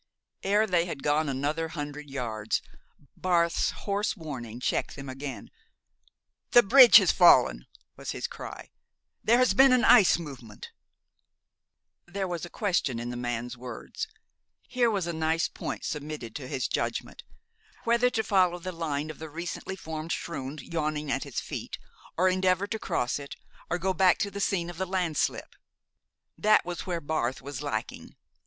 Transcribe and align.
Ere 0.41 0.65
they 0.65 0.85
had 0.85 1.03
gone 1.03 1.29
another 1.29 1.67
hundred 1.67 2.09
yards, 2.09 2.63
Barth's 3.15 3.69
hoarse 3.85 4.17
warning 4.17 4.59
checked 4.59 4.95
them 4.95 5.07
again. 5.07 5.51
"The 6.53 6.63
bridge 6.63 6.97
has 6.97 7.11
fallen!" 7.11 7.67
was 7.95 8.09
his 8.09 8.25
cry. 8.25 8.71
"There 9.23 9.37
has 9.37 9.53
been 9.53 9.71
an 9.71 9.85
ice 9.85 10.17
movement." 10.17 10.71
There 12.07 12.27
was 12.27 12.45
a 12.45 12.49
question 12.49 12.99
in 12.99 13.11
the 13.11 13.15
man's 13.15 13.55
words. 13.55 14.07
Here 14.67 14.89
was 14.89 15.05
a 15.05 15.13
nice 15.13 15.47
point 15.47 15.85
submitted 15.85 16.35
to 16.37 16.47
his 16.47 16.67
judgment, 16.67 17.21
whether 17.83 18.09
to 18.09 18.23
follow 18.23 18.57
the 18.57 18.71
line 18.71 19.11
of 19.11 19.19
the 19.19 19.29
recently 19.29 19.75
formed 19.75 20.09
schrund 20.13 20.61
yawning 20.63 21.11
at 21.11 21.25
his 21.25 21.39
feet, 21.39 21.77
or 22.17 22.27
endeavor 22.27 22.65
to 22.65 22.79
cross 22.79 23.19
it, 23.19 23.35
or 23.69 23.77
go 23.77 23.93
back 23.93 24.17
to 24.17 24.31
the 24.31 24.41
scene 24.41 24.71
of 24.71 24.79
the 24.79 24.87
landslip? 24.87 25.55
That 26.39 26.65
was 26.65 26.87
where 26.87 27.01
Barth 27.01 27.39
was 27.43 27.61
lacking. 27.61 28.15